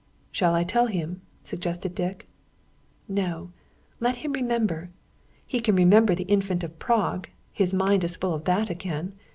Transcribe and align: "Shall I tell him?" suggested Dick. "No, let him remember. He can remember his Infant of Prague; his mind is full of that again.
"Shall 0.31 0.55
I 0.55 0.63
tell 0.63 0.87
him?" 0.87 1.21
suggested 1.43 1.93
Dick. 1.93 2.27
"No, 3.07 3.51
let 3.99 4.15
him 4.25 4.33
remember. 4.33 4.89
He 5.45 5.59
can 5.59 5.75
remember 5.75 6.15
his 6.15 6.25
Infant 6.27 6.63
of 6.63 6.79
Prague; 6.79 7.29
his 7.51 7.71
mind 7.71 8.03
is 8.03 8.15
full 8.15 8.33
of 8.33 8.45
that 8.45 8.71
again. 8.71 9.13